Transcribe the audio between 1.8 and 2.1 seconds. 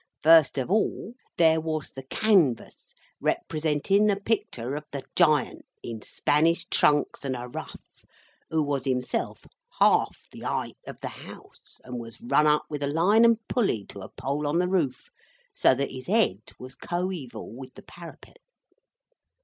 the